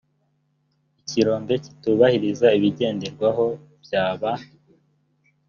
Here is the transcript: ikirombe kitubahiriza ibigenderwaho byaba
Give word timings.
ikirombe 1.01 1.53
kitubahiriza 1.63 2.47
ibigenderwaho 2.57 3.45
byaba 3.83 4.31